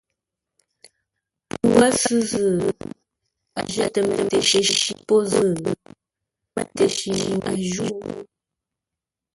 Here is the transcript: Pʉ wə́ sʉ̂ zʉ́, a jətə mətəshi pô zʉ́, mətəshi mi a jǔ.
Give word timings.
Pʉ 1.49 1.55
wə́ 1.75 1.89
sʉ̂ 2.01 2.17
zʉ́, 2.29 2.49
a 3.59 3.61
jətə 3.71 3.99
mətəshi 4.07 4.61
pô 5.07 5.15
zʉ́, 5.31 5.47
mətəshi 6.55 7.09
mi 7.19 7.33
a 7.49 7.51
jǔ. 7.69 7.85